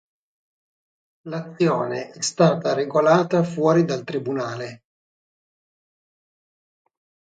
[1.27, 4.83] L'azione è stata regolata fuori dal tribunale.